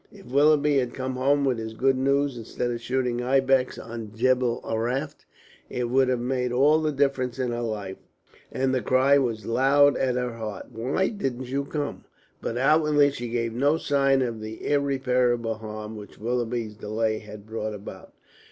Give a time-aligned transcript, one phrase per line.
[0.11, 4.59] If Willoughby had come home with his good news instead of shooting ibex on Jebel
[4.63, 5.25] Araft,
[5.69, 7.97] it would have made all the difference in her life,
[8.51, 12.05] and the cry was loud at her heart, "Why didn't you come?"
[12.41, 17.75] But outwardly she gave no sign of the irreparable harm which Willoughby's delay had brought
[17.75, 18.11] about.